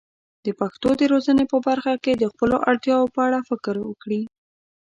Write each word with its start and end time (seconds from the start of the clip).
د 0.45 0.47
پښتو 0.59 0.89
د 0.99 1.01
روزنې 1.13 1.45
په 1.51 1.57
برخه 1.67 1.93
کې 2.03 2.13
د 2.15 2.23
خپلو 2.31 2.55
اړتیاوو 2.69 3.13
په 3.15 3.19
اړه 3.27 3.39
فکر 3.49 3.75
وکړي. 3.81 4.21